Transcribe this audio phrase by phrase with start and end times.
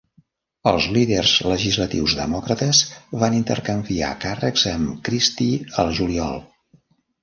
[0.69, 2.81] Els líders legislatius demòcrates
[3.27, 6.47] van intercanviar càrrecs amb Christie al juliol.